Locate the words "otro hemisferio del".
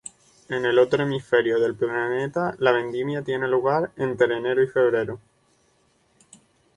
0.79-1.75